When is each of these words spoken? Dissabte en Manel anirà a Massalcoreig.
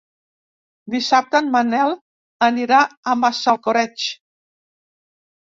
Dissabte 0.93 1.37
en 1.43 1.51
Manel 1.55 1.93
anirà 2.47 2.81
a 2.81 3.15
Massalcoreig. 3.25 4.09